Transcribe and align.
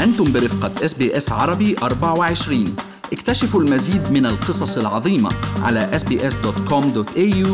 أنتم 0.00 0.32
برفقة 0.32 0.84
SBS 0.84 1.32
عربي 1.32 1.76
24 1.82 2.64
اكتشفوا 3.12 3.60
المزيد 3.60 4.12
من 4.12 4.26
القصص 4.26 4.78
العظيمة 4.78 5.30
على 5.62 5.90
sbs.com.au 5.92 7.48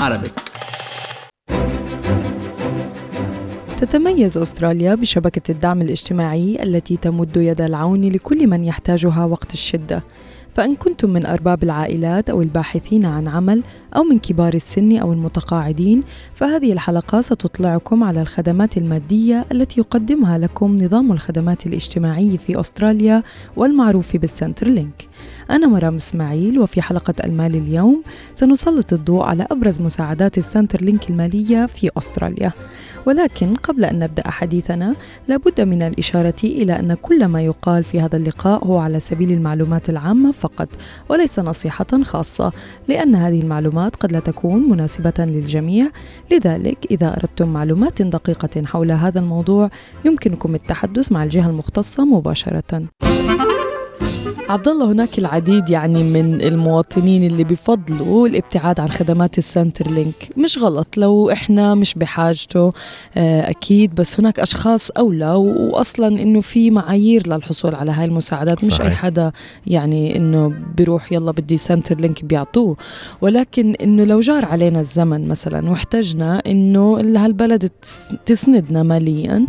arabic. 0.00 0.54
تتميز 3.76 4.38
أستراليا 4.38 4.94
بشبكة 4.94 5.50
الدعم 5.50 5.82
الاجتماعي 5.82 6.62
التي 6.62 6.96
تمد 6.96 7.36
يد 7.36 7.60
العون 7.60 8.00
لكل 8.00 8.50
من 8.50 8.64
يحتاجها 8.64 9.24
وقت 9.24 9.52
الشدة. 9.54 10.04
فإن 10.54 10.74
كنتم 10.74 11.10
من 11.10 11.26
أرباب 11.26 11.62
العائلات 11.62 12.30
أو 12.30 12.42
الباحثين 12.42 13.04
عن 13.04 13.28
عمل 13.28 13.62
أو 13.96 14.02
من 14.02 14.18
كبار 14.18 14.54
السن 14.54 14.96
أو 14.96 15.12
المتقاعدين 15.12 16.02
فهذه 16.34 16.72
الحلقة 16.72 17.20
ستطلعكم 17.20 18.04
على 18.04 18.20
الخدمات 18.22 18.76
المادية 18.76 19.46
التي 19.52 19.80
يقدمها 19.80 20.38
لكم 20.38 20.76
نظام 20.76 21.12
الخدمات 21.12 21.66
الاجتماعي 21.66 22.38
في 22.38 22.60
أستراليا 22.60 23.22
والمعروف 23.56 24.16
بال 24.16 24.66
Centrelink. 24.66 25.08
أنا 25.50 25.66
مرام 25.66 25.94
إسماعيل 25.94 26.58
وفي 26.58 26.82
حلقة 26.82 27.14
المال 27.24 27.56
اليوم 27.56 28.02
سنسلط 28.34 28.92
الضوء 28.92 29.22
على 29.22 29.46
أبرز 29.50 29.80
مساعدات 29.80 30.38
ال 30.38 30.82
Centrelink 30.82 31.10
المالية 31.10 31.66
في 31.66 31.90
أستراليا. 31.98 32.52
ولكن 33.06 33.54
قبل 33.54 33.84
أن 33.84 33.98
نبدأ 33.98 34.30
حديثنا 34.30 34.94
لابد 35.28 35.60
من 35.60 35.82
الإشارة 35.82 36.34
إلى 36.44 36.78
أن 36.78 36.94
كل 36.94 37.26
ما 37.26 37.42
يقال 37.42 37.84
في 37.84 38.00
هذا 38.00 38.16
اللقاء 38.16 38.64
هو 38.64 38.78
على 38.78 39.00
سبيل 39.00 39.32
المعلومات 39.32 39.90
العامة 39.90 40.32
فقط 40.32 40.68
وليس 41.08 41.38
نصيحة 41.38 42.02
خاصة 42.02 42.52
لأن 42.88 43.14
هذه 43.14 43.40
المعلومات 43.40 43.96
قد 43.96 44.12
لا 44.12 44.20
تكون 44.20 44.70
مناسبة 44.70 45.14
للجميع. 45.18 45.90
لذلك 46.32 46.78
إذا 46.90 47.12
أردتم 47.12 47.48
معلومات 47.48 48.02
دقيقة 48.02 48.64
حول 48.64 48.92
هذا 48.92 49.20
الموضوع 49.20 49.70
يمكنكم 50.04 50.54
التحدث 50.54 51.12
مع 51.12 51.24
الجهة 51.24 51.50
المختصة 51.50 52.04
مباشرة. 52.04 52.88
عبد 54.54 54.68
الله 54.68 54.92
هناك 54.92 55.18
العديد 55.18 55.70
يعني 55.70 56.02
من 56.02 56.40
المواطنين 56.40 57.24
اللي 57.24 57.44
بفضلوا 57.44 58.28
الابتعاد 58.28 58.80
عن 58.80 58.88
خدمات 58.88 59.38
ال 59.38 59.90
Centrelink. 59.90 60.28
مش 60.36 60.58
غلط 60.58 60.96
لو 60.96 61.30
إحنا 61.30 61.74
مش 61.74 61.94
بحاجته 61.94 62.72
آه، 63.16 63.50
أكيد 63.50 63.94
بس 63.94 64.20
هناك 64.20 64.40
أشخاص 64.40 64.90
أولى 64.90 65.30
واصلا 65.72 66.08
إنه 66.22 66.40
في 66.40 66.70
معايير 66.70 67.28
للحصول 67.28 67.74
على 67.74 67.92
هاي 67.92 68.04
المساعدات. 68.04 68.58
صحيح. 68.58 68.74
مش 68.74 68.80
أي 68.80 68.90
حدا 68.90 69.32
يعني 69.66 70.16
إنه 70.16 70.52
بيروح 70.76 71.12
يلا 71.12 71.30
بدي 71.30 71.56
Centrelink 71.56 72.24
بيعطوه. 72.24 72.76
ولكن 73.20 73.74
إنه 73.82 74.04
لو 74.04 74.20
جار 74.20 74.44
علينا 74.44 74.80
الزمن 74.80 75.28
مثلا 75.28 75.70
واحتجنا 75.70 76.42
إنه 76.46 76.98
هالبلد 77.24 77.70
تسندنا 78.26 78.82
ماليا 78.82 79.46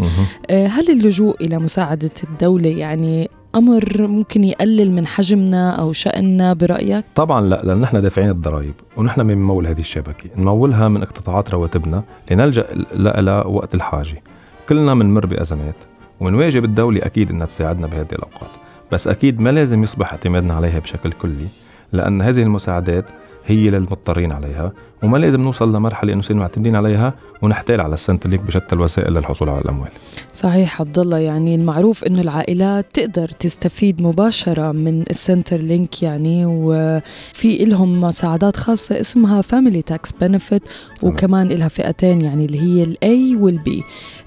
آه، 0.49 0.67
هل 0.67 0.91
اللجوء 0.91 1.35
إلى 1.41 1.59
مساعدة 1.59 2.11
الدولة 2.23 2.69
يعني 2.69 3.29
أمر 3.55 4.07
ممكن 4.07 4.43
يقلل 4.43 4.91
من 4.91 5.07
حجمنا 5.07 5.71
أو 5.71 5.93
شأننا 5.93 6.53
برأيك؟ 6.53 7.05
طبعا 7.15 7.41
لا 7.41 7.61
لأن 7.63 7.81
نحن 7.81 8.01
دافعين 8.01 8.29
الضرائب 8.29 8.73
ونحن 8.97 9.21
من 9.21 9.43
مول 9.43 9.67
هذه 9.67 9.79
الشبكة 9.79 10.29
نمولها 10.37 10.87
من 10.87 11.01
اقتطاعات 11.01 11.51
رواتبنا 11.51 12.03
لنلجأ 12.31 12.67
لها 12.95 13.45
وقت 13.45 13.75
الحاجة. 13.75 14.23
كلنا 14.69 14.93
بنمر 14.95 15.25
بأزمات 15.25 15.75
ومن 16.19 16.35
واجب 16.35 16.65
الدولة 16.65 17.05
أكيد 17.05 17.29
إنها 17.31 17.45
تساعدنا 17.45 17.87
بهذه 17.87 18.11
الأوقات 18.11 18.49
بس 18.91 19.07
أكيد 19.07 19.39
ما 19.39 19.49
لازم 19.49 19.83
يصبح 19.83 20.11
اعتمادنا 20.11 20.53
عليها 20.53 20.79
بشكل 20.79 21.11
كلي. 21.11 21.47
لأن 21.94 22.22
هذه 22.22 22.44
المساعدات 22.44 23.05
هي 23.45 23.69
للمضطرين 23.69 24.31
عليها 24.31 24.72
وما 25.03 25.17
لازم 25.17 25.41
نوصل 25.41 25.75
لمرحلة 25.75 26.11
إنه 26.14 26.19
نصير 26.19 26.36
معتمدين 26.36 26.75
عليها 26.75 27.14
ونحتال 27.41 27.81
على 27.81 27.94
ال 27.93 27.98
Centrelink 27.98 28.41
بشتى 28.41 28.75
الوسائل 28.75 29.14
للحصول 29.14 29.50
على 29.50 29.61
الأموال. 29.61 29.89
صحيح 30.33 30.81
عبد 30.81 31.00
الله 31.00 31.17
يعني 31.17 31.56
المعروف 31.56 32.03
إنه 32.03 32.22
العائلات 32.22 32.86
تقدر 32.94 33.28
تستفيد 33.28 34.02
مباشرة 34.02 34.72
من 34.72 35.02
ال 35.09 35.57
Centrelink 35.57 36.03
يعني 36.03 36.45
وفي 36.45 37.66
لهم 37.66 38.02
مساعدات 38.02 38.58
خاصة 38.58 39.00
اسمها 39.00 39.41
Family 39.41 39.81
Tax 39.81 40.11
Benefit 40.22 40.63
وكمان 41.03 41.47
لها 41.47 41.68
فئتين 41.68 42.22
يعني 42.22 42.45
اللي 42.45 42.62
هي 42.62 42.84
ال 42.83 43.35
A 43.35 43.45
وال 43.45 43.64
B. 43.64 43.83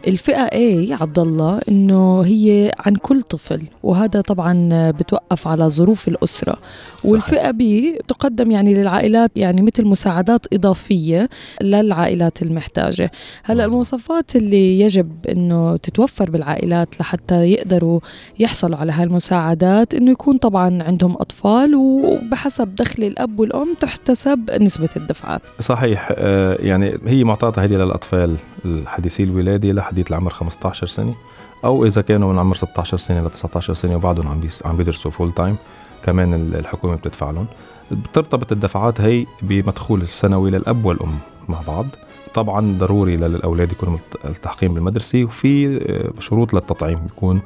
الفئة 0.07 0.43
A 0.43 0.97
عبد 1.01 1.19
الله 1.19 1.61
إنه 1.69 2.21
هي 2.21 2.73
عن 2.79 2.95
كل 2.95 3.23
طفل 3.23 3.63
وهذا 3.83 4.21
طبعا 4.21 4.69
بتوقف 4.91 5.49
على 5.49 5.69
ظروف 5.69 6.09
الأسرة. 6.09 6.57
والفئة 7.05 7.51
B 7.51 7.99
تقدم 8.09 8.51
يعني 8.51 8.75
للعائلات 8.75 9.31
يعني 9.37 9.63
مثل 9.63 9.87
مساعدات 9.87 10.47
إضافية 10.53 11.29
للعائلات 11.63 12.43
المحتاجة. 12.43 13.11
هلأ 13.45 13.65
المواصفات 13.65 14.37
اللي 14.37 14.81
يجب 14.81 15.27
أنه 15.29 15.77
تتوفر 15.77 16.31
بالعائلات 16.31 17.01
لحتى 17.01 17.35
يقدروا 17.35 18.01
يحصلوا 18.39 18.77
على 18.77 18.93
هاي 18.93 19.05
المساعدات 19.05 19.95
أنه 19.95 20.11
يكون 20.11 20.37
طبعا 20.37 20.83
عندهم 20.83 21.13
أطفال 21.13 21.75
وبحسب 21.75 22.75
دخل 22.75 23.05
الأب 23.05 23.41
والأم 23.41 23.75
تحتسب 23.81 24.51
نسبة 24.61 24.89
الدفعات. 24.97 25.41
صحيح 25.61 26.09
آه، 26.13 26.57
يعني 26.61 26.99
هي 27.07 27.25
معطاة 27.25 27.65
هذه 27.65 27.73
للأطفال 27.73 28.37
الحديثي 28.65 29.23
الولادة 29.23 29.69
لحديث 29.88 30.10
العمر 30.10 30.31
15 30.31 30.87
سنة 30.87 31.15
أو 31.65 31.87
إذا 31.87 32.03
كانوا 32.03 32.32
من 32.32 32.38
عمر 32.38 32.56
16 32.56 32.97
سنة 32.97 33.26
ل 33.26 33.31
19 33.31 33.75
سنة 33.75 33.97
وبعدهم 33.97 34.28
عم 34.28 34.41
عم 34.65 34.76
بيدرسوا 34.76 35.10
full 35.11 35.33
time 35.33 35.56
كمان 36.04 36.34
الحكومة 36.34 36.94
بتدفع 36.94 37.31
لهم. 37.31 37.47
بترتبط 37.91 38.53
الدفعات 38.53 39.00
هي 39.00 39.26
بمدخول 39.43 40.03
السنوي 40.03 40.50
للأب 40.50 40.84
والأم 40.84 41.19
مع 41.49 41.60
بعض. 41.66 41.87
طبعا 42.34 42.78
ضروري 42.78 43.16
للأولاد 43.16 43.72
يكونوا 43.72 43.99
ملتحقين 44.25 44.75
بالمدرسة 44.75 45.25
وفي 45.25 45.76
آه، 45.76 46.20
شروط 46.20 46.55
للتطعيم 46.55 47.00
يكون 47.06 47.41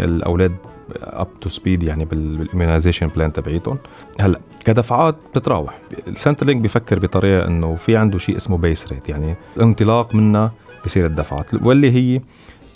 الأولاد 0.00 0.52
up 0.96 1.28
to 1.40 1.48
speed 1.48 1.82
يعني 1.82 2.04
بال 2.04 2.19
immunisation 2.19 3.06
plan 3.06 3.32
تبعيتهم. 3.32 3.78
هلأ 4.20 4.40
كدفعات 4.64 5.16
بتتراوح. 5.32 5.78
ال 6.08 6.46
Centrelink 6.46 6.62
بفكر 6.62 6.98
بطريقة 6.98 7.46
إنه 7.46 7.74
في 7.74 7.96
عنده 7.96 8.18
شيء 8.18 8.36
اسمه 8.36 8.58
base 8.58 8.92
rate 8.92 9.08
يعني 9.08 9.34
الانطلاق 9.56 10.14
منها 10.14 10.52
بصير 10.84 11.06
الدفعات. 11.06 11.54
واللي 11.54 11.90
هي 11.90 12.20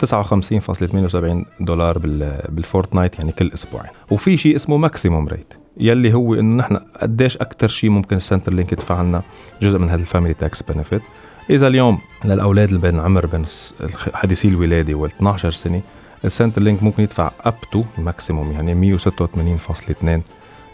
59.78 0.05 1.45
دولار 1.59 1.97
بال 2.49 2.62
fortnight 2.62 3.19
يعني 3.19 3.31
كل 3.31 3.51
أسبوعين 3.53 3.89
وفي 4.11 4.37
شيء 4.37 4.55
اسمه 4.55 4.77
maximum 4.77 5.27
rate 5.27 5.53
يلي 5.77 6.13
هو 6.13 6.35
إنه 6.35 6.55
نحن 6.55 6.79
قديش 7.01 7.37
أكثر 7.37 7.67
شيء 7.67 7.89
ممكن 7.89 8.15
ال 8.15 8.53
Centrelink 8.53 8.71
يدفع 8.71 9.01
لنا 9.01 9.21
جزء 9.61 9.77
من 9.77 9.89
هذا 9.89 10.01
ال 10.01 10.06
family 10.06 10.33
tax 10.33 10.61
benefit 10.61 11.01
إذا 11.49 11.67
اليوم 11.67 11.99
للأولاد 12.25 12.67
اللي 12.67 12.81
بين 12.81 12.99
عمر 12.99 13.25
بين 13.25 13.45
حديثي 14.13 14.47
الولادة 14.47 14.93
وال 14.93 15.09
12 15.09 15.51
سنة 15.51 15.81
ال 16.25 16.61
Centrelink 16.61 16.83
ممكن 16.83 17.03
يدفع 17.03 17.31
up 17.41 17.55
to 17.71 17.83
maximum 17.97 18.51
يعني 18.51 18.97
186.2 18.97 20.19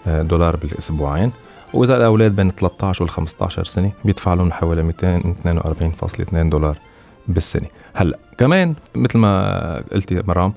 دولار 0.07 0.55
بالأسبوعين. 0.55 1.31
وإذا 1.73 1.97
الأولاد 1.97 2.35
بين 2.35 2.51
13 2.51 3.03
وال 3.03 3.09
15 3.09 3.63
سنة 3.63 3.91
بيدفع 4.05 4.33
لهم 4.33 4.51
حوالي 4.51 4.93
242.2 4.93 6.35
دولار 6.35 6.77
بالسنة. 7.27 7.67
هلأ 7.93 8.19
كمان 8.37 8.75
مثل 8.95 9.17
ما 9.17 9.83
قلتي 9.91 10.21
مرام 10.27 10.53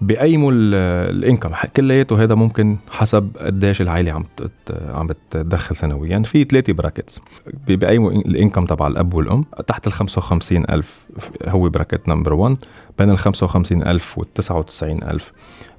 بقيموا 0.00 0.52
ال 0.54 0.68
income 0.68 1.50
كلياته 1.76 2.22
هذا 2.22 2.34
ممكن 2.34 2.76
حسب 2.90 3.36
قديش 3.40 3.80
العائلة 3.80 4.12
عم 4.12 4.24
عم 4.70 5.06
بتدخل 5.06 5.76
سنويا. 5.76 6.22
في 6.22 6.44
ثلاثة 6.44 6.72
brackets 6.72 7.20
بقيموا 7.68 8.10
ال 8.10 8.18
income 8.18 8.64
تبع 8.66 8.86
الأب 8.86 9.14
والأم. 9.14 9.44
تحت 9.66 9.86
ال 9.86 9.92
55000 9.92 11.06
هو 11.46 11.68
bracket 11.68 12.08
number 12.08 12.32
1 12.32 12.56
بين 12.98 13.10
ال 13.10 13.18
55000 13.18 14.18
وال 14.18 14.34
99000 14.34 15.32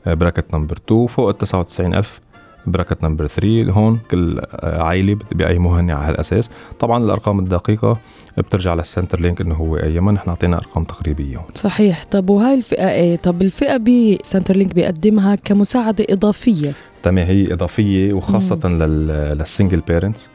bracket 0.06 0.56
number 0.56 0.78
2 0.88 1.08
فوق 1.08 1.30
ال 1.30 1.38
99000 1.38 2.22
bracket 2.68 3.04
number 3.04 3.28
3 3.28 3.72
هون 3.72 4.00
كل 4.12 4.42
عائلة 4.64 5.18
بقيموها 5.32 5.82
على 5.82 5.94
هالأساس. 5.94 6.50
طبعا 6.80 7.04
الأرقام 7.04 7.40
الدقيقة 7.40 7.98
بترجع 8.38 8.74
لل 8.74 9.20
Centrelink 9.20 9.42
إنه 9.42 9.56
هو 9.56 9.78
أيمتى 9.78 10.12
نحن 10.12 10.30
أعطينا 10.30 10.58
أرقام 10.58 10.84
تقريبية. 10.84 11.42
صحيح. 11.54 12.04
طب 12.04 12.30
وهاي 12.30 12.54
الفئة 12.54 12.90
A؟ 12.90 13.16
طب 13.16 13.42
الفئة 13.42 13.78
B 13.78 14.20
Centrelink 14.24 14.76
بيقدمها 14.76 15.36
كمساعدة 15.36 16.06
إضافية. 16.10 16.74
تمام 17.04 17.26
هي 17.28 17.54
إضافية 17.54 18.14
وخاصة 18.14 18.70
لل 18.70 19.08
لل 19.38 19.48
single 19.48 19.80
parents 19.80 20.30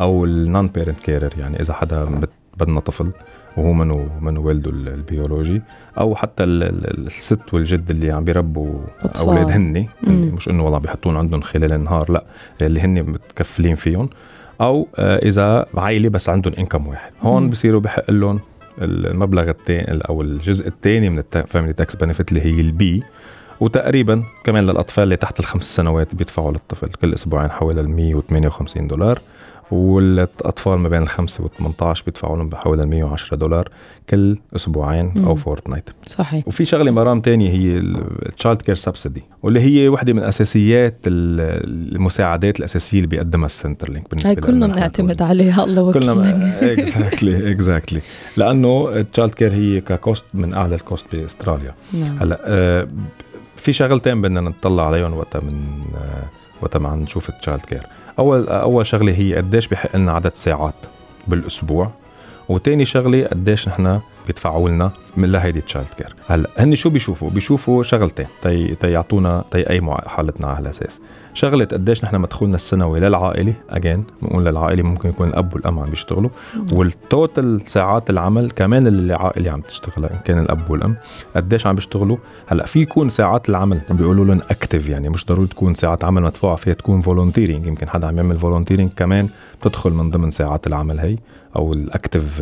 أو 0.00 0.24
ال 0.24 0.68
non-parent 0.68 1.00
carer 1.00 1.32
يعني 1.38 1.60
إذا 1.60 1.72
حدا 1.72 2.20
متبنى 2.60 2.80
طفل 2.80 3.12
وهو 3.56 3.72
منو 3.72 4.08
منو 4.20 4.46
والده 4.46 4.70
البيولوجي 4.70 5.62
أو 5.98 6.14
حتى 6.14 6.44
الست 6.44 7.54
والجد 7.54 7.90
اللي 7.90 8.10
عم 8.10 8.24
بيربوا 8.24 8.78
أولاد 9.18 9.50
هن 9.50 9.76
يعني 9.76 9.90
مش 10.06 10.48
إنه 10.48 10.64
والله 10.64 10.78
بيحطون 10.78 11.16
عندهم 11.16 11.40
خلال 11.40 11.72
النهار 11.72 12.12
لأ 12.12 12.24
اللي 12.60 12.80
هن 12.80 13.02
متكفلين 13.02 13.74
فيهم. 13.74 14.08
أو 14.60 14.88
آه، 14.96 15.16
إذا 15.16 15.66
عائلة 15.74 16.08
بس 16.08 16.28
عندهم 16.28 16.54
income 16.58 16.86
واحد. 16.86 17.12
هون 17.22 17.50
بصيروا 17.50 17.80
بحق 17.80 18.10
لهم 18.10 18.40
المبلغ 18.82 19.48
الثاني 19.48 20.00
أو 20.08 20.22
الجزء 20.22 20.68
الثاني 20.68 21.10
من 21.10 21.22
ال 21.36 21.41
family 21.41 21.72
tax 21.72 21.96
benefit 21.96 22.28
اللي 22.28 22.40
هي 22.44 22.60
ال 22.60 22.81
B 22.81 23.02
وتقريبا 23.60 24.24
كمان 24.44 24.66
للأطفال 24.66 25.04
اللي 25.04 25.16
تحت 25.16 25.40
الخمس 25.40 25.76
سنوات 25.76 26.14
بيدفعوا 26.14 26.52
للطفل 26.52 26.88
كل 26.88 27.14
أسبوعين 27.14 27.50
حوالي 27.50 27.80
ال 27.80 27.90
158 27.90 28.86
دولار. 28.86 29.20
والأطفال 29.70 30.78
ما 30.78 30.88
بين 30.88 31.02
الخمسة 31.02 31.44
و 31.44 31.48
18 31.48 32.02
بيدفعوا 32.06 32.36
لهم 32.36 32.48
بحوالي 32.48 32.86
110 32.86 33.36
دولار 33.36 33.68
كل 34.10 34.38
أسبوعين 34.56 35.12
مم. 35.14 35.24
أو 35.24 35.34
fortnight 35.34 35.90
صحيح. 36.06 36.48
وفي 36.48 36.64
شغلة 36.64 36.90
مرام 36.90 37.20
تانية 37.20 37.50
هي 37.50 37.76
ال 37.78 37.92
child 37.92 38.62
care 38.62 38.74
subsidy 38.74 39.22
واللي 39.42 39.60
هي 39.60 39.88
وحده 39.88 40.12
من 40.12 40.22
أساسيات 40.22 40.96
ال- 41.06 41.94
المساعدات 41.96 42.58
الأساسية 42.58 42.98
اللي 42.98 43.08
بيقدمها 43.08 43.46
ال 43.46 43.92
Centrelink 43.92 44.10
بالنسبة 44.10 44.30
هاي 44.30 44.36
كلنا 44.36 44.66
بنعتمد. 44.66 45.22
عليها 45.22 45.64
الله 45.64 45.92
كلنا 45.92 46.12
وكيلك 46.12 46.78
exactly 46.78 47.52
exactly 47.52 48.00
لأنه 48.36 48.88
ال 48.88 48.96
child 48.96 49.34
care 49.34 49.52
هي 49.52 49.80
ك 49.80 49.89
cost 49.89 50.24
من 50.34 50.54
أعلى 50.54 50.74
ال 50.74 50.82
cost 50.82 51.16
بأستراليا. 51.16 51.74
نعم. 51.92 52.18
هلا 52.20 52.40
آه، 52.44 52.88
في 53.56 53.72
شغلتين 53.72 54.22
بدنا 54.22 54.40
نطلع 54.40 54.86
عليهم 54.86 55.14
وقتها 55.14 55.40
من 55.40 55.60
آه، 55.94 56.22
وقتها 56.62 56.78
ما 56.78 56.88
عم 56.88 57.00
نشوف 57.00 57.28
ال 57.28 57.33
child 57.33 57.60
care 57.60 57.82
اول 58.18 58.48
أول 58.48 58.86
شغلة 58.86 59.12
هي 59.12 59.34
قديش 59.34 59.66
بحق 59.66 59.96
لنا 59.96 60.12
عدد 60.12 60.32
ساعات 60.34 60.74
بالأسبوع. 61.26 61.90
وتاني 62.48 62.84
شغلة 62.84 63.26
قديش 63.26 63.68
نحن 63.68 64.00
بيدفعوا 64.26 64.68
لنا 64.68 64.90
من 65.16 65.32
لهيدي 65.32 65.58
ال 65.58 65.63
child 65.63 65.88
care 65.98 66.14
هلا 66.28 66.50
هن 66.58 66.74
شو 66.74 66.90
بيشوفوا؟ 66.90 67.30
بيشوفوا 67.30 67.82
شغلتين 67.82 68.26
تي 68.42 68.74
تيعطونا 68.74 69.44
تي 69.50 69.70
أي 69.70 69.80
حالتنا 70.06 70.46
على 70.46 70.58
هالاساس 70.58 71.00
شغلة 71.34 71.64
قديش 71.64 72.04
نحن 72.04 72.16
مدخولنا 72.16 72.54
السنوي 72.54 73.00
للعائلة 73.00 73.54
again 73.70 74.04
بنقول 74.22 74.44
للعائلة 74.44 74.82
ممكن 74.82 75.08
يكون 75.08 75.28
الأب 75.28 75.54
والأم 75.54 75.78
عم 75.78 75.90
بيشتغلوا 75.90 76.30
وال 76.72 76.97
total 76.97 77.60
ساعات 77.66 78.10
العمل 78.10 78.50
كمان 78.50 78.86
اللي 78.86 79.14
العائله 79.14 79.50
عم 79.52 79.60
تشتغلها 79.60 80.10
إن 80.12 80.18
كان 80.24 80.38
الأب 80.38 80.70
والأم 80.70 80.96
قديش 81.36 81.66
عم 81.66 81.74
بيشتغلوا؟ 81.74 82.16
هلا 82.46 82.66
في 82.66 82.80
يكون 82.80 83.08
ساعات 83.08 83.48
العمل 83.48 83.80
بيقولوا 83.90 84.24
لهم 84.24 84.40
active 84.50 84.88
يعني 84.88 85.08
مش 85.08 85.26
ضروري 85.26 85.48
تكون 85.48 85.74
ساعات 85.74 86.04
عمل 86.04 86.22
مدفوعة 86.22 86.56
فيها 86.56 86.74
تكون 86.74 87.00
volunteering 87.00 87.66
يمكن 87.66 87.88
حدا 87.88 88.06
عم 88.06 88.16
يعمل 88.16 88.38
volunteering 88.38 88.90
كمان 88.96 89.28
بتدخل 89.60 89.90
من 89.90 90.10
ضمن 90.10 90.30
ساعات 90.30 90.66
العمل 90.66 91.00
هي 91.00 91.16
أو 91.56 91.72
ال 91.72 91.82
active 91.82 92.40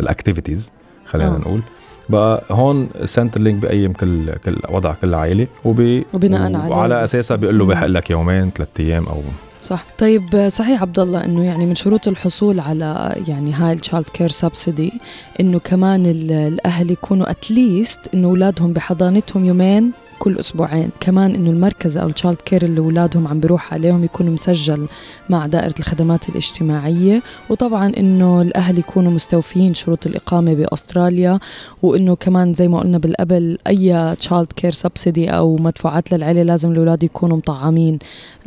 ال 0.00 0.06
activities 0.06 0.70
خلينا 1.06 1.30
آه. 1.30 1.34
آه. 1.34 1.38
نقول 1.38 1.60
بقى 2.08 2.44
هون 2.50 2.88
Centrelink 3.04 3.62
بقيم 3.62 3.92
كل 3.92 4.32
كل 4.44 4.56
وضع 4.70 4.92
كل 4.92 5.14
عائلة 5.14 5.46
وبي 5.64 6.04
وبناء 6.14 6.42
عليه 6.42 6.58
وعلى 6.70 7.04
أساسها 7.04 7.36
بيقول 7.36 7.58
له. 7.58 7.66
بحق 7.66 7.86
لك 7.86 8.10
يومين 8.10 8.50
ثلاث 8.50 8.68
أيام 8.80 9.06
أو 9.06 9.22
صح 9.62 9.84
طيب 9.98 10.48
صحيح 10.48 10.82
عبد 10.82 10.98
الله 10.98 11.24
إنه 11.24 11.44
يعني 11.44 11.66
من 11.66 11.74
شروط 11.74 12.08
الحصول 12.08 12.60
على 12.60 13.16
يعني 13.28 13.52
هاي 13.52 13.72
ال 13.72 13.78
child 13.78 14.06
care 14.08 14.28
subsidy 14.28 14.92
إنه 15.40 15.58
كمان 15.58 16.06
ال- 16.06 16.32
الأهل 16.32 16.90
يكونوا 16.90 17.30
at 17.30 17.50
least 17.50 18.00
إنه 18.14 18.28
أولادهم 18.28 18.72
بحضانتهم 18.72 19.44
يومين 19.44 19.92
كل 20.22 20.38
أسبوعين. 20.38 20.90
كمان 21.00 21.34
إنه 21.34 21.50
المركز 21.50 21.98
أو 21.98 22.08
ال 22.08 22.13
child 22.13 22.36
care 22.36 22.62
اللي 22.62 22.80
أولادهم 22.80 23.28
عم 23.28 23.40
بيروح 23.40 23.74
عليهم 23.74 24.04
يكون 24.04 24.30
مسجل 24.30 24.86
مع 25.30 25.46
دائرة 25.46 25.74
الخدمات 25.78 26.28
الاجتماعية. 26.28 27.22
وطبعا 27.50 27.92
إنه 27.96 28.42
الأهل 28.42 28.78
يكونوا 28.78 29.12
مستوفيين 29.12 29.74
شروط 29.74 30.06
الإقامة 30.06 30.54
بأستراليا. 30.54 31.38
وإنه 31.82 32.16
كمان 32.16 32.54
زي 32.54 32.68
ما 32.68 32.80
قلنا 32.80 32.98
بالقبل 32.98 33.58
أي 33.66 34.16
child 34.16 34.52
care 34.52 34.70
subsidy 34.70 35.30
أو 35.30 35.56
مدفوعات 35.56 36.12
للعيلة 36.12 36.42
لازم 36.42 36.72
الأولاد 36.72 37.02
يكونوا 37.02 37.36
مطعمين 37.36 37.98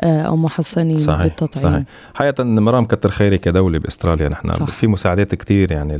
آه، 0.01 0.21
أو 0.21 0.35
محصنين 0.35 0.97
صحيح 0.97 1.23
بالتطعيم. 1.23 1.73
صحيح. 1.73 1.83
حقيقة 2.13 2.43
مرام 2.43 2.85
كتر 2.85 3.09
خير 3.09 3.37
كدولة 3.37 3.79
بأستراليا. 3.79 4.29
نحن 4.29 4.51
صح. 4.51 4.65
في 4.65 4.87
مساعدات 4.87 5.35
كتير 5.35 5.71
يعني 5.71 5.97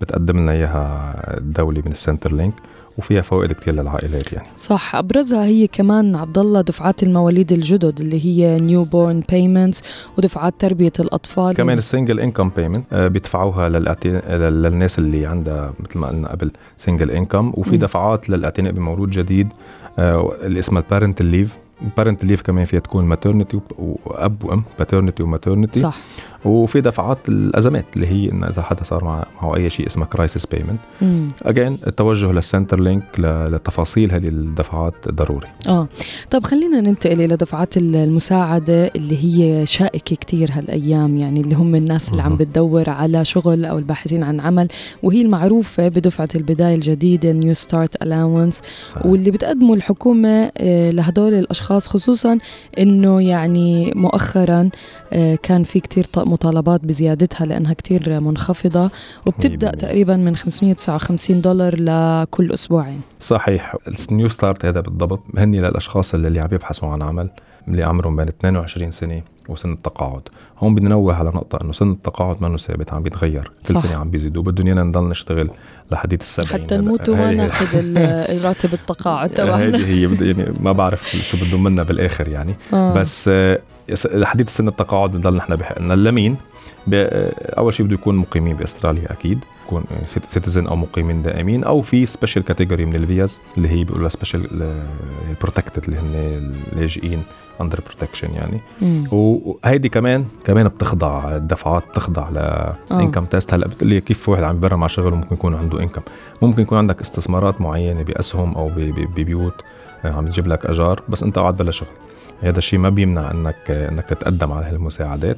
بتقدم 0.00 0.38
لنا 0.38 0.52
إياها 0.52 1.14
الدولة 1.38 1.82
من 1.86 1.92
ال 1.92 2.32
Centrelink 2.32 2.54
وفيها 2.98 3.22
فوائد 3.22 3.52
كتير 3.52 3.74
للعائلات 3.74 4.32
يعني. 4.32 4.48
صح 4.56 4.96
أبرزها 4.96 5.44
هي 5.44 5.66
كمان 5.66 6.16
عبد 6.16 6.38
الله 6.38 6.60
دفعات 6.60 7.02
المواليد 7.02 7.52
الجدد 7.52 8.00
اللي 8.00 8.26
هي 8.26 8.60
newborn 8.60 9.22
payments 9.30 9.82
ودفعات 10.18 10.54
تربية 10.58 10.92
الأطفال. 11.00 11.54
كمان 11.54 11.78
ال 11.78 11.84
single 11.84 12.20
income 12.20 12.50
payment 12.56 12.94
بيدفعوها 12.94 13.68
للناس 13.68 14.98
اللي 14.98 15.26
عندها 15.26 15.72
مثل 15.80 15.98
ما 15.98 16.06
قلنا 16.06 16.28
قبل 16.28 16.50
single 16.76 17.10
income 17.10 17.52
وفي. 17.54 17.76
دفعات 17.76 18.30
للاعتناء 18.30 18.72
بمولود 18.72 19.10
جديد 19.10 19.48
آه، 19.98 20.32
اللي 20.42 20.58
اسمها 20.58 20.82
ال 20.82 20.87
parental 20.87 21.26
leave 21.26 21.56
ال 21.82 21.87
parental 21.87 22.28
leave 22.28 22.42
كمان 22.42 22.64
فيها 22.64 22.80
تكون 22.80 23.04
maternity 23.04 23.60
واب 24.06 24.44
وأم 24.44 24.62
paternity 24.78 25.22
و 25.22 25.28
maternity 25.28 25.80
صح. 25.80 25.98
وفي 26.46 26.80
دفعات 26.80 27.18
الأزمات 27.28 27.84
اللي 27.96 28.06
هي 28.06 28.30
انه 28.32 28.46
إذا 28.48 28.62
حدا 28.62 28.84
صار 28.84 29.04
مع- 29.04 29.24
معه 29.42 29.56
أي 29.56 29.70
شيء 29.70 29.86
اسمه 29.86 30.04
crisis 30.06 30.46
payment. 30.46 30.78
again 31.42 31.78
التوجه 31.86 32.32
لل 32.32 32.80
Centrelink 32.80 33.04
لتفاصيل 33.20 34.12
هذه 34.12 34.28
الدفعات 34.28 34.94
ضروري 35.08 35.46
آه 35.68 35.88
طب 36.30 36.44
خلينا 36.44 36.80
ننتقل 36.80 37.20
إلى 37.22 37.36
دفعات 37.36 37.76
ال- 37.76 37.96
المساعدة 37.96 38.90
اللي 38.96 39.16
هي 39.24 39.66
شائكة 39.66 40.16
كتير 40.16 40.50
هالأيام 40.52 41.16
يعني 41.16 41.40
اللي 41.40 41.54
هم 41.54 41.74
الناس 41.74 42.10
اللي 42.10 42.22
عم. 42.22 42.36
بتدور 42.36 42.90
على 42.90 43.24
شغل 43.24 43.64
أو 43.64 43.78
الباحثين 43.78 44.22
عن 44.22 44.40
عمل 44.40 44.68
وهي 45.02 45.22
المعروفة 45.22 45.88
بدفعة 45.88 46.28
البداية 46.34 46.74
الجديدة 46.74 47.32
Newstart 47.32 48.02
Allowance 48.02 48.60
واللي 49.04 49.30
بتقدمه 49.30 49.74
الحكومة 49.74 50.50
آه، 50.58 50.90
لهدول 50.90 51.34
الأشخاص 51.34 51.88
خصوصا 51.88 52.38
أنه 52.78 53.22
يعني 53.22 53.92
مؤخرا 53.96 54.68
آه، 55.12 55.34
كان 55.42 55.62
في 55.62 55.80
كتير 55.80 56.04
ط- 56.04 56.18
مطالبات 56.36 56.84
بزيادتها 56.84 57.46
لأنها 57.46 57.74
كتير 57.74 58.20
منخفضة 58.20 58.90
وبتبدأ 59.26 59.70
100%. 59.70 59.74
تقريبا 59.74 60.16
من 60.16 60.36
559 60.36 61.40
دولار 61.40 61.74
لكل 61.78 62.52
أسبوعين. 62.52 63.00
صحيح. 63.20 63.76
ال 64.10 64.28
Newstart 64.28 64.64
هذا 64.64 64.80
بالضبط 64.80 65.22
هني 65.38 65.60
للأشخاص 65.60 66.14
اللي, 66.14 66.28
اللي 66.28 66.40
عم 66.40 66.48
يبحثوا 66.52 66.88
عن 66.88 67.02
عمل. 67.02 67.30
اللي 67.68 67.82
عمرهم 67.84 68.16
بين 68.16 68.28
22 68.28 68.90
سنة 68.90 69.22
وسن 69.48 69.72
التقاعد. 69.72 70.20
هون 70.58 70.74
بدي 70.74 70.86
نوه 70.86 71.14
على 71.14 71.28
نقطة 71.28 71.58
إنه 71.62 71.72
سن 71.72 71.90
التقاعد 71.90 72.42
منه 72.42 72.56
ثابت 72.56 72.92
عم 72.92 73.02
بيتغير. 73.02 73.50
كل. 73.68 73.80
سنة 73.80 73.94
عم 73.96 74.10
بيزيد 74.10 74.36
وبدهم 74.36 74.66
إيانا 74.66 74.82
نضل 74.82 75.08
نشتغل 75.08 75.50
لحديت 75.92 76.20
السبعين. 76.20 76.62
حتى 76.64 76.76
نموت 76.76 77.08
وما 77.08 77.30
ناخذ 77.32 77.66
ال- 77.78 78.44
راتب 78.46 78.74
التقاعد 78.74 79.30
تبعنا 79.30 79.58
هيدي 79.58 79.86
هي. 79.86 80.02
يعني 80.26 80.52
ما 80.60 80.72
بعرف 80.72 81.08
شو 81.16 81.36
بدهم 81.36 81.62
منا 81.62 81.82
بالآخر 81.82 82.28
يعني. 82.28 82.54
آه. 82.72 82.94
بس 82.94 83.28
آه، 83.32 83.58
لحديت 84.14 84.50
سن 84.50 84.68
التقاعد 84.68 85.12
بنضل 85.12 85.36
نحن 85.36 85.56
بحقنا. 85.56 85.94
لمين 85.94 86.36
آه، 86.94 87.32
أول 87.58 87.74
شيء 87.74 87.86
بده 87.86 87.94
يكون 87.94 88.16
مقيمين 88.16 88.56
بأستراليا 88.56 89.12
أكيد. 89.12 89.38
يكون 89.66 89.84
citizen 90.06 90.66
أو 90.66 90.76
مقيمين 90.76 91.22
دائمين 91.22 91.64
أو 91.64 91.80
في 91.80 92.06
special 92.06 92.44
category 92.44 92.84
من 92.84 92.94
الفيز 92.94 93.38
اللي 93.56 93.68
هي 93.68 93.84
بيقولوا 93.84 94.08
special 94.08 94.72
protected 95.42 95.84
اللي 95.84 95.98
هن 95.98 96.52
اللاجئين 96.72 97.22
under 97.60 97.80
protection 97.86 98.28
يعني. 98.34 98.60
وهيدي 99.12 99.88
كمان 99.88 100.24
كمان 100.44 100.68
بتخضع 100.68 101.36
الدفعات 101.36 101.82
بتخضع 101.90 102.28
ل 102.90 102.95
income 102.95 103.24
test 103.24 103.54
هلأ 103.54 103.68
بتقول 103.68 103.90
لي 103.90 104.00
كيف 104.00 104.28
واحد 104.28 104.42
عم 104.42 104.56
يدور 104.56 104.76
ع 104.76 104.86
شغل 104.86 105.12
وممكن 105.12 105.34
يكون 105.34 105.54
عنده 105.54 105.80
income 105.80 106.02
ممكن 106.42 106.62
يكون 106.62 106.78
عندك 106.78 107.00
استثمارات 107.00 107.60
معينة 107.60 108.02
بأسهم 108.02 108.54
أو 108.54 108.70
ببيوت 109.16 109.62
آه، 110.04 110.12
عم 110.12 110.26
تجيب 110.26 110.46
لك 110.46 110.66
أجار 110.66 111.02
بس 111.08 111.22
أنت 111.22 111.38
قاعد 111.38 111.56
بلا 111.56 111.70
شغل. 111.70 111.88
هذا 112.42 112.58
الشيء 112.58 112.78
ما 112.78 112.88
بيمنع 112.88 113.30
إنك 113.30 113.70
آه، 113.70 113.88
إنك 113.88 114.04
تتقدم 114.04 114.52
على 114.52 114.66
هالمساعدات. 114.66 115.36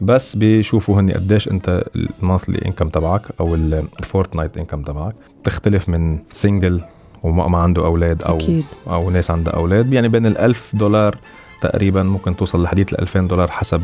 بس 0.00 0.36
بيشوفوا 0.36 1.00
هني 1.00 1.12
قديش 1.12 1.48
انت 1.48 1.84
ال 1.96 2.04
monthly 2.04 2.58
income 2.66 2.88
تبعك 2.88 3.22
أو 3.40 3.54
ال 3.54 3.64
fortnight 3.64 4.56
income 4.58 4.82
تبعك 4.82 5.14
تختلف 5.44 5.88
من 5.88 6.18
single 6.32 6.80
وما 7.22 7.48
ما 7.48 7.58
عنده 7.58 7.84
أولاد 7.86 8.22
أو 8.22 8.36
أكيد. 8.36 8.64
أو 8.88 9.10
ناس 9.10 9.30
عندها 9.30 9.52
أولاد. 9.54 9.92
يعني 9.92 10.08
بين 10.08 10.26
ال 10.26 10.38
1000 10.38 10.76
دولار 10.76 11.16
تقريبا 11.60 12.02
ممكن 12.02 12.36
توصل 12.36 12.62
لحديث 12.62 12.92
ال 12.92 13.00
2000 13.00 13.20
دولار 13.20 13.50
حسب 13.50 13.82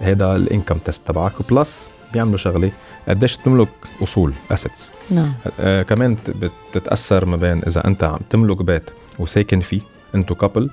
هذا 0.00 0.36
ال 0.36 0.42
income 0.42 0.78
test 0.78 1.08
تبعك. 1.08 1.32
plus 1.50 1.88
بيعملوا 2.12 2.36
شغلة 2.36 2.70
قديش 3.08 3.36
تملك 3.36 3.68
أصول 4.02 4.32
assets 4.52 4.90
نعم. 5.10 5.32
آه 5.60 5.82
كمان 5.82 6.14
بت- 6.14 6.30
بت- 6.30 6.50
بتتاثر 6.74 7.24
ما 7.24 7.36
بين 7.36 7.62
إذا 7.66 7.86
أنت 7.86 8.04
عم 8.04 8.18
تملك 8.30 8.62
بيت 8.62 8.90
وساكن 9.18 9.60
فيه 9.60 9.80
انتو 10.14 10.34
couple 10.34 10.70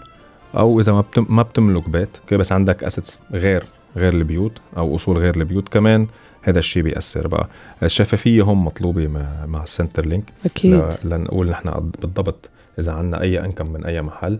أو 0.58 0.80
إذا 0.80 0.92
ما 0.92 1.02
بتم 1.02 1.26
ما 1.30 1.42
بتملك 1.44 1.90
بيت 1.90 2.10
بس 2.34 2.52
عندك 2.52 2.84
assets 2.84 3.20
غير 3.34 3.64
غير 3.98 4.14
البيوت 4.14 4.52
أو 4.78 4.96
أصول 4.96 5.18
غير 5.18 5.36
البيوت. 5.38 5.70
كمان 5.70 6.08
هذا 6.42 6.60
الشيء 6.60 6.84
بيأثر 6.84 7.28
بقى. 7.28 7.48
الشفافية 7.84 8.42
هم 8.44 8.66
مطلوبة 8.66 9.08
مع, 9.48 9.64
ال 9.64 10.06
Centrelink 10.06 10.24
أكيد. 10.46 10.74
ل- 10.76 10.90
لنقول 11.04 11.50
نحن 11.50 11.92
بالضبط 12.02 12.50
إذا 12.80 12.92
عندنا 12.92 13.22
أي 13.22 13.46
income 13.46 13.74
من 13.74 13.86
أي 13.86 14.02
محل 14.02 14.40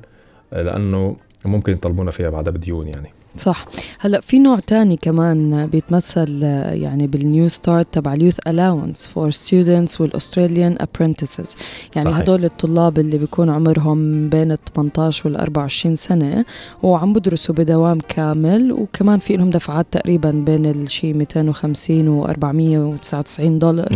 لأنه 0.52 1.16
ممكن 1.46 1.74
يطلبونا 1.74 2.12
فيها 2.12 2.30
بعدها 2.30 2.54
بديون 2.54 2.88
يعني. 2.88 3.10
صح. 3.38 3.66
هلا 4.00 4.22
في 4.22 4.40
نوع 4.40 4.60
تاني 4.60 4.98
كمان 4.98 5.68
بيتمثل 5.68 6.42
آه، 6.44 6.74
يعني 6.74 7.08
بال 7.08 7.48
Newstart 7.48 7.88
تبع 7.92 8.14
ال 8.14 8.18
Youth 8.18 8.40
Allowance 8.48 9.08
for 9.08 9.32
students 9.32 10.02
وال 10.02 10.15
Australian 10.15 10.78
apprentices 10.80 11.56
يعني 11.96 12.12
صحيح. 12.12 12.22
هدول 12.22 12.46
الطلاب 12.46 13.00
اللي 13.00 13.18
بيكون 13.18 13.50
عمرهم 13.50 14.30
بين 14.30 14.52
ال 14.52 14.58
18 14.76 15.30
وال 15.30 15.38
24 15.38 15.96
سنة 15.96 16.46
وعم 16.84 17.14
بدرسوا 17.14 17.56
بدوام 17.56 17.98
كامل 18.08 18.72
وكمان 18.72 19.20
في 19.20 19.38
لهم 19.38 19.50
دفعات 19.50 19.86
تقريبا 19.92 20.32
بين 20.32 20.66
الشيء 20.66 21.14
250 21.14 22.08
و 22.08 22.26
499 22.26 23.60
دولار. 23.60 23.88
100% 23.90 23.94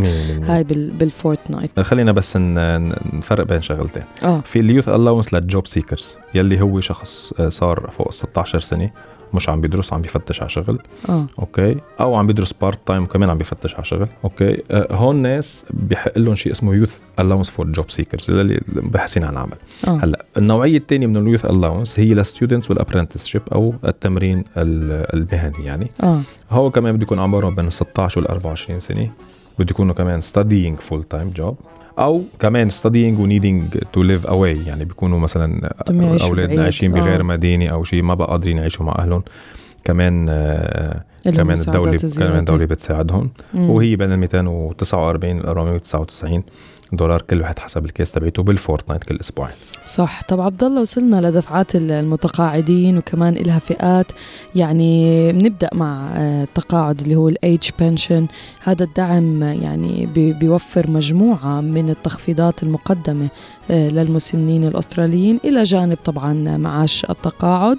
هاي 0.50 0.63
بال 0.63 0.91
بال 0.91 1.06
fortnight. 1.06 1.79
خلينا 1.79 2.12
بس 2.12 2.38
نفرق 2.38 3.44
بين 3.46 3.62
شغلتين. 3.62 4.03
آه. 4.24 4.41
في 4.46 4.60
ال 4.59 4.64
Youth 4.64 4.89
Allowance 4.89 5.33
لل 5.33 5.47
job 5.47 5.67
seekers 5.67 6.15
يلي 6.36 6.62
هو 6.62 6.79
شخص 6.79 7.34
آه، 7.39 7.50
صار 7.50 7.89
فوق 7.98 8.08
ال 8.08 8.13
16 8.13 8.60
سنة. 8.60 8.89
مش 9.34 9.50
عم 9.50 9.62
بيدرس 9.62 9.93
عم 9.93 10.01
بيفتش 10.01 10.41
على 10.41 10.50
شغل. 10.50 10.79
آه. 11.10 11.25
okay؟ 11.39 11.77
أو 12.00 12.15
عم 12.15 12.27
بيدرس 12.27 12.53
part 12.53 12.79
time 12.86 13.03
وكمان 13.03 13.29
عم 13.29 13.38
بيفتش 13.38 13.75
على 13.75 13.86
شغل. 13.86 14.07
okay؟ 14.24 14.63
آه، 14.72 14.88
هون 14.96 15.15
ناس 15.15 15.65
بحق 15.69 16.17
لهم 16.17 16.36
شيء 16.36 16.51
اسمه 16.51 16.75
Youth 16.75 17.00
Allowance 17.19 17.50
for 17.50 17.65
job 17.67 17.91
seekers 17.91 18.29
اللي 18.31 18.60
باحثين 18.67 19.24
عن 19.24 19.38
عمل 19.38 19.55
آه. 19.88 19.91
هلأ 20.03 20.25
النوعية 20.38 20.77
الثانية 20.77 21.07
من 21.07 21.17
ال 21.17 21.22
Youth 21.22 21.45
Allowance 21.45 22.00
هي 22.00 22.13
لل 22.13 22.25
students 22.25 22.69
وال 22.71 22.80
apprenticeship 22.80 23.41
أو 23.51 23.74
التمرين 23.86 24.39
ال- 24.57 25.15
المهني 25.15 25.65
يعني. 25.65 25.88
آه. 26.03 26.22
هو 26.51 26.72
كمان 26.72 26.93
بده 26.96 27.03
يكون 27.03 27.19
عمرهم 27.19 27.55
بين 27.55 27.65
ال 27.67 27.72
16 27.74 28.22
وال 28.22 28.27
24 28.27 28.79
سنة. 28.79 29.12
بده 29.60 29.67
يكونوا 29.72 29.96
كمان 29.96 30.22
studying 30.22 30.79
full 30.89 31.01
time 31.17 31.39
job. 31.41 31.53
أو 31.99 32.23
كمان 32.39 32.69
studying 32.69 33.19
و 33.19 33.27
needing 33.29 33.73
to 33.73 33.99
live 34.09 34.29
away 34.29 34.67
يعني 34.67 34.85
بيكونوا 34.85 35.19
مثلا 35.19 35.73
اولادنا. 36.23 36.63
عايشين 36.63 36.91
بغير 36.91 37.19
آه. 37.19 37.23
مدينة 37.23 37.67
أو 37.67 37.83
شيء 37.83 38.03
ما 38.03 38.13
بقى 38.13 38.27
قادرين 38.27 38.57
يعيشوا 38.57 38.85
مع 38.85 38.95
أهلهم 38.99 39.23
كمان 39.83 40.25
آه 40.29 41.03
كمان 41.36 41.55
زيادة. 41.55 41.79
كمان 42.29 42.39
الدولة 42.39 42.65
بتساعدهم. 42.65 43.29
مم. 43.53 43.69
وهي 43.69 43.96
بين 43.96 44.12
ال 44.12 44.17
249 44.19 45.38
وال 45.38 45.46
499 45.46 46.43
دولار 46.93 47.22
كل 47.22 47.41
واحد 47.41 47.60
حسب 47.60 47.86
ال 47.86 47.91
case 47.91 48.12
تبعته 48.12 48.43
بال 48.43 48.54
fortnight 48.54 49.03
كل 49.03 49.17
أسبوعين 49.22 49.53
صح. 49.86 50.22
طب 50.27 50.41
عبد 50.41 50.63
الله 50.63 50.81
وصلنا 50.81 51.27
لدفعات 51.29 51.75
المتقاعدين 51.75 52.98
وكمان 52.98 53.34
لها 53.34 53.60
فئات. 53.60 54.05
يعني 54.55 55.31
بنبدأ 55.34 55.69
مع 55.74 56.07
آه، 56.15 56.43
التقاعد 56.43 57.00
اللي 57.01 57.15
هو 57.15 57.29
ال 57.29 57.39
Age 57.39 57.69
Pension. 57.79 58.27
هذا 58.63 58.84
الدعم 58.84 59.43
يعني 59.43 60.05
بي- 60.15 60.34
بيوفر 60.34 60.89
مجموعة 60.91 61.62
من 61.62 61.89
التخفيضات 61.89 62.63
المقدمة 62.63 63.27
آه، 63.72 63.89
للمسنين 63.89 64.63
الأستراليين 64.63 65.39
إلى 65.46 65.63
جانب 65.63 65.98
طبعا 66.05 66.57
معاش 66.57 67.05
التقاعد. 67.10 67.77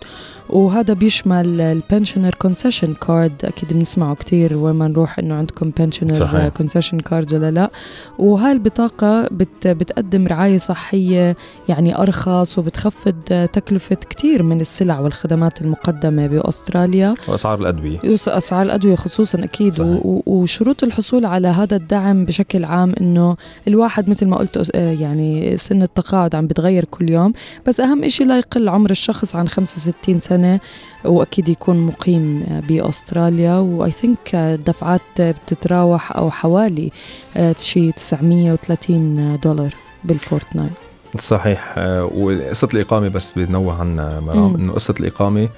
وهذا 0.51 0.95
بيشمل 0.95 1.61
ال 1.61 1.68
Pensioner 1.68 2.35
Concession 2.35 2.95
Card 2.95 3.33
أكيد 3.45 3.73
بنسمعه 3.73 4.15
كتير 4.15 4.57
وين 4.57 4.75
ما 4.75 4.89
نروح 4.89 5.19
إنه 5.19 5.35
عندكم 5.35 5.71
Pensioner. 5.79 6.49
Concession 6.49 7.01
Card 7.01 7.35
ولا 7.35 7.51
لا. 7.51 7.71
وهاي 8.19 8.53
البطاقة 8.53 9.29
بت 9.31 9.67
بتقدم 9.67 10.27
رعاية 10.27 10.59
صحية 10.59 11.37
يعني 11.69 11.99
أرخص 11.99 12.59
وبتخفض 12.59 13.15
تكلفة 13.53 13.97
كتير 13.97 14.43
من 14.43 14.61
السلع 14.61 15.01
والخدمات 15.01 15.63
المقدمة 15.63 16.27
بأستراليا. 16.27 17.15
وأسعار 17.29 17.61
الأدوية. 17.61 17.99
أسعار 18.29 18.63
الأدوية 18.63 18.95
خصوصا 18.97 19.45
أكيد. 19.45 19.75
صحيح. 19.75 20.01
وشروط 20.05 20.85
الحصول 20.85 21.25
على 21.25 21.49
هذا 21.49 21.77
الدعم 21.77 22.25
بشكل 22.25 22.65
عام 22.65 22.95
أنه 23.01 23.37
الواحد 23.69 24.11
مثل 24.11 24.27
ما 24.27 24.37
قلت 24.37 24.71
آه، 24.75 24.93
يعني 24.93 25.57
سن 25.57 25.83
التقاعد 25.83 26.35
عم 26.35 26.47
بتغير 26.47 26.85
كل 26.85 27.11
يوم 27.11 27.33
بس 27.67 27.81
أهم 27.81 28.05
إشي 28.05 28.25
لا 28.25 28.39
يقل 28.39 28.69
عمر 28.69 28.91
الشخص 28.91 29.37
عن 29.37 29.49
65 29.49 30.21
سنة 30.39 30.61
وأكيد 31.05 31.49
يكون 31.49 31.87
مقيم 31.87 32.47
بأستراليا 32.69 33.55
وآي 33.55 33.91
ثينك 33.91 34.35
الدفعات 34.35 35.01
بتتراوح 35.21 36.17
أو 36.17 36.31
حوالي 36.31 36.91
آه، 37.37 37.55
شي 37.59 37.93
930 37.93 39.39
دولار 39.45 39.75
بال 40.05 40.17
fortnight 40.17 40.71
صحيح 41.19 41.75
آه، 41.79 42.05
وقصة 42.05 42.69
الإقامة 42.75 43.09
بس 43.09 43.33
بنوه 43.39 43.81
عنها 43.81 44.21
مرام 44.21 44.39
مم. 44.51 44.55
إنه 44.57 44.73
قصة 44.73 44.95
الإقامة 45.01 45.49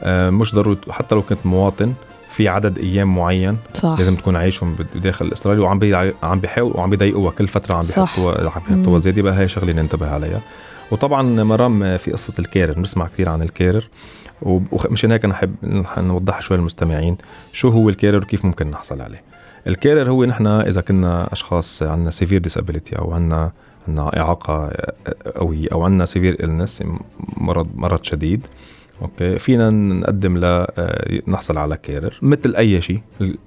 آه، 0.00 0.30
مش 0.30 0.54
ضروري 0.54 0.78
حتى 0.90 1.14
لو 1.14 1.22
كنت 1.22 1.38
مواطن 1.44 1.92
في 2.30 2.48
عدد 2.48 2.78
أيام 2.78 3.14
معين 3.16 3.56
صح 3.74 3.96
لازم 3.98 4.16
تكون 4.16 4.36
عايشهم 4.36 4.74
بد- 4.74 5.00
داخل 5.02 5.32
أستراليا 5.32 5.62
وعم 5.62 5.78
بي 5.78 5.94
عم 6.22 6.40
بيحاول 6.40 6.72
وعم 6.76 6.90
بيضيقوها 6.90 7.30
كل 7.30 7.46
فترة 7.48 7.74
عم. 7.74 7.80
بيحطوها 7.80 8.50
عم. 8.50 8.62
بيحطوها 8.76 8.98
زياده 8.98 9.22
بقى 9.22 9.38
هي 9.38 9.48
شغلة 9.48 9.72
ننتبه 9.72 10.10
عليها 10.10 10.40
وطبعا 10.90 11.22
مرام 11.22 11.96
في 11.96 12.10
قصة 12.10 12.32
ال 12.38 12.44
carer 12.44 12.72
بنسمع 12.72 13.06
كثير 13.06 13.28
عن 13.28 13.42
ال 13.42 13.50
carer 13.50 13.88
ومشان 14.42 15.12
هيك 15.12 15.24
نحب 15.24 15.54
نوضحها 15.98 16.40
شوي 16.40 16.56
للمستمعين. 16.56 17.16
شو 17.52 17.68
هو 17.68 17.88
ال 17.88 17.93
carer 17.93 18.16
وكيف 18.16 18.44
ممكن 18.44 18.70
نحصل 18.70 19.00
عليه؟ 19.00 19.22
ال 19.66 19.73
carer 19.73 20.10
هو 20.10 20.24
نحن 20.24 20.46
إذا 20.46 20.80
كنا 20.80 21.32
أشخاص 21.32 21.82
عندنا 21.82 22.10
severe 22.10 22.40
disability 22.40 22.98
أو 22.98 23.12
عندنا 23.12 23.52
عندنا 23.88 24.20
إعاقة 24.20 24.70
قوية 25.36 25.68
أو 25.72 25.82
عندنا 25.82 26.06
severe 26.06 26.44
illness 26.44 26.82
مرض 27.36 27.68
مرض 27.74 28.04
شديد. 28.04 28.46
okay. 29.02 29.38
فينا 29.38 29.70
نقدم 29.70 30.36
ل 30.38 30.44
آه، 30.44 31.20
نحصل 31.28 31.58
على 31.58 31.76
carer. 31.76 32.18
مثل 32.22 32.54
أي 32.56 32.80
شيء 32.80 33.00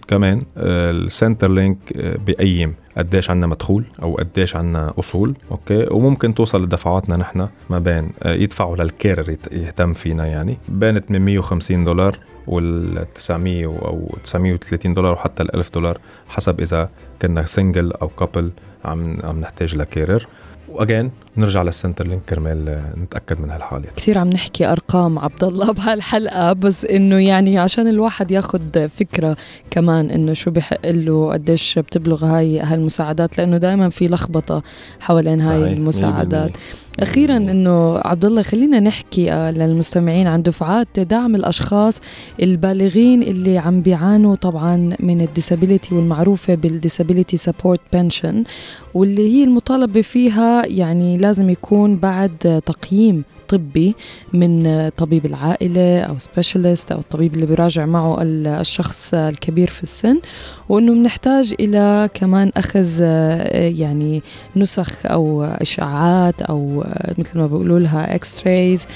كمان 0.08 0.41
ال 0.57 1.51
Centrelink 1.51 1.77
بيقيم 2.25 2.74
قديش 2.98 3.29
عنا 3.29 3.48
مدخول 3.48 3.84
أو 4.03 4.15
قديش 4.15 4.55
عنا 4.55 4.93
أصول. 5.00 5.36
okay. 5.51 5.88
وممكن 5.91 6.34
توصل 6.34 6.63
لدفعاتنا 6.63 7.17
نحن 7.17 7.48
ما 7.70 7.79
بين 7.79 8.10
آه، 8.24 8.34
يدفعوا 8.34 8.77
لل 8.77 8.92
carer 8.92 9.29
يت- 9.29 9.51
يهتم 9.53 9.93
فينا 9.93 10.25
يعني. 10.27 10.58
بين 10.70 11.00
850 11.00 11.84
دولار 11.84 12.17
وال 12.48 13.05
900 13.15 13.65
أو 13.65 14.15
930 14.24 14.93
دولار 14.93 15.13
وحتى 15.13 15.43
ال 15.43 15.55
1000 15.55 15.74
دولار 15.74 15.98
حسب 16.29 16.60
إذا 16.62 16.89
كنا 17.22 17.46
single 17.45 17.91
أو 17.93 18.08
couple 18.07 18.51
عم 18.86 19.17
عم 19.24 19.39
نحتاج 19.39 19.75
ل 19.75 19.83
carer. 19.83 20.27
واجين 20.73 21.11
نرجع 21.37 21.61
لل 21.62 22.07
Centrelink 22.07 22.21
كرمال 22.29 22.69
آه، 22.69 22.99
نتأكد 23.03 23.41
من 23.41 23.49
هالحالة 23.49 23.85
كثير 23.95 24.17
عم 24.17 24.29
نحكي 24.29 24.65
أرقام 24.65 25.19
عبد 25.19 25.43
الله 25.43 25.71
بهالحلقة 25.71 26.53
بس 26.53 26.85
إنه 26.85 27.17
يعني 27.19 27.59
عشان 27.59 27.87
الواحد 27.87 28.31
ياخذ 28.31 28.87
فكرة 28.87 29.37
كمان 29.71 30.11
إنه 30.11 30.33
شو 30.33 30.51
بحق 30.51 30.85
له 30.85 31.31
قديش 31.33 31.79
بتبلغ 31.79 32.25
هاي 32.25 32.59
هالمساعدات 32.59 33.37
لأنه 33.37 33.57
دائما 33.57 33.89
في 33.89 34.07
لخبطة 34.07 34.63
حوالين 34.99 35.41
هاي 35.41 35.73
المساعدات 35.73 36.51
100%. 36.51 36.90
أخيرا 37.00 37.38
إنه 37.38 37.98
عبد 37.98 38.25
الله 38.25 38.41
خلينا 38.41 38.79
نحكي 38.79 39.31
آه، 39.31 39.51
للمستمعين 39.51 40.27
عن 40.27 40.41
دفعات 40.41 41.00
دعم 41.00 41.36
الأشخاص 41.36 42.00
البالغين 42.41 43.24
اللي 43.24 43.57
عم 43.57 43.81
بيعانوا 43.81 44.36
طبعا 44.36 44.89
من 45.00 45.21
ال 45.21 45.28
disability 45.28 45.95
والمعروفة 45.95 46.55
بال 46.55 46.69
Disability 46.69 47.38
Support 47.38 47.81
Pension 47.93 48.43
واللي 48.93 49.33
هي 49.33 49.43
المطالبة 49.43 50.01
فيها 50.01 50.65
يعني 50.65 51.17
لازم 51.17 51.50
يكون 51.50 51.95
بعد 51.95 52.62
تقييم 52.65 53.24
طبي 53.51 53.96
من 54.34 54.89
طبيب 54.98 55.25
العائلة 55.25 56.01
أو 56.01 56.17
specialist 56.17 56.91
أو 56.91 57.00
الطبيب 57.00 57.34
اللي 57.36 57.46
بيراجع 57.46 57.86
معه 57.86 58.22
ال- 58.22 58.48
الشخص 58.48 59.13
الكبير 59.13 59.70
في 59.70 59.84
السن 59.84 60.20
وأنه 60.70 60.93
بنحتاج 60.93 61.53
إلى 61.60 62.10
كمان 62.13 62.51
أخذ 62.58 63.00
آه، 63.01 63.67
يعني 63.67 64.22
نسخ 64.55 65.05
أو 65.05 65.43
إشعاعات 65.43 66.41
أو 66.41 66.81
آه، 66.86 67.15
مثل 67.17 67.38
ما 67.39 67.48
بيقولوا 67.48 67.79
لها 67.79 68.15
x-rays. 68.15 68.88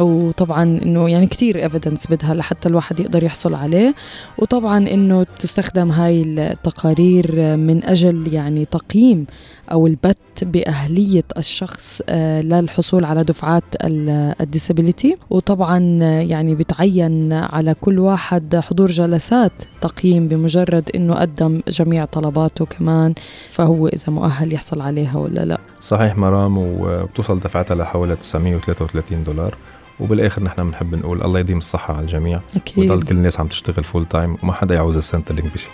وطبعا 0.00 0.62
إنه 0.62 1.08
يعني 1.10 1.26
كثير 1.26 1.62
evidence 1.62 2.06
بدها 2.10 2.34
لحتى 2.34 2.68
الواحد 2.68 3.00
يقدر 3.00 3.24
يحصل 3.24 3.54
عليه 3.54 3.94
وطبعا 4.38 4.78
إنه 4.88 5.22
تستخدم 5.38 5.90
هاي 5.90 6.22
التقارير 6.22 7.56
من 7.56 7.84
أجل 7.84 8.32
يعني 8.34 8.64
تقييم 8.64 9.26
أو 9.72 9.86
البت 9.86 10.18
بأهلية 10.42 11.24
الشخص 11.38 12.02
آه، 12.08 12.40
للحصول 12.40 13.04
على 13.04 13.22
دفعات 13.24 13.64
ال 13.86 13.98
disability 13.98 15.16
وطبعا 15.30 15.78
يعني 16.20 16.54
بتعين 16.54 17.32
على 17.32 17.74
كل 17.74 17.98
واحد 17.98 18.56
حضور 18.56 18.90
جلسات 18.90 19.52
تقييم 19.80 20.28
بمجرد 20.28 20.90
إنه 20.94 21.14
قدم 21.14 21.60
جميع 21.68 22.04
طلباته 22.04 22.64
كمان 22.64 23.14
فهو 23.50 23.88
إذا 23.88 24.12
مؤهل 24.12 24.52
يحصل 24.52 24.80
عليها 24.80 25.18
ولا 25.18 25.44
لا. 25.44 25.58
صحيح 25.80 26.18
مرام 26.18 26.58
وبتوصل 26.58 27.40
دفعتها 27.40 27.74
لحوالي 27.74 28.16
933 28.16 29.24
دولار. 29.24 29.56
وبالآخر 30.00 30.42
نحن 30.42 30.64
بنحب 30.64 30.94
نقول 30.94 31.22
الله 31.22 31.40
يديم 31.40 31.58
الصحة 31.58 31.94
على 31.94 32.02
الجميع. 32.02 32.40
أكيد. 32.56 32.78
ويضل 32.78 33.02
كل 33.02 33.14
الناس 33.14 33.40
عم 33.40 33.46
تشتغل 33.46 33.84
full 33.84 34.06
time 34.06 34.36
وما 34.42 34.52
حدا 34.52 34.74
يعوز 34.74 34.96
ال 34.96 35.34
Centrelink 35.34 35.54
بشيء 35.54 35.70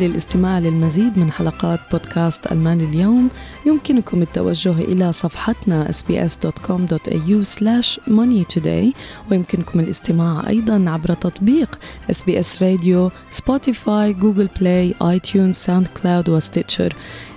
للاستماع 0.00 0.58
للمزيد 0.58 1.18
من 1.18 1.30
حلقات 1.30 1.80
بودكاست 1.92 2.52
المال 2.52 2.82
اليوم. 2.82 3.28
يمكنكم 3.66 4.22
التوجه 4.22 4.70
إلى 4.70 5.12
صفحتنا 5.12 5.90
sbs.com.au 5.90 7.44
slash 7.44 8.00
moneytoday 8.10 8.96
ويمكنكم 9.30 9.80
الاستماع 9.80 10.48
أيضا 10.48 10.84
عبر 10.90 11.14
تطبيق 11.14 11.78
SBS 12.12 12.62
Radio 12.62 13.10
Spotify 13.30 14.12
Google 14.12 14.48
Play 14.60 14.94
iTunes 15.02 15.54
SoundCloud 15.54 16.28
و 16.28 16.35
Stitcher. 16.35 16.94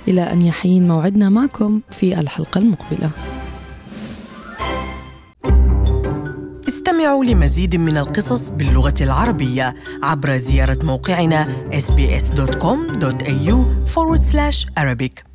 إلى 0.08 0.22
أن 0.22 0.42
يحين 0.42 0.88
موعدنا 0.88 1.30
معكم 1.30 1.82
في 1.92 2.20
الحلقة 2.20 2.60
المقبلة. 2.60 3.39
استمعوا 7.00 7.26
لمزيد 7.26 7.76
من 7.76 7.98
القصص 7.98 8.50
باللغة 8.50 8.94
العربية 9.02 9.76
عبر 10.04 10.38
زيارة 10.38 10.80
موقعنا 10.84 11.48
sbs.com.au 11.72 13.56
forward 13.94 14.22
slash 14.22 14.66
Arabic. 14.80 15.29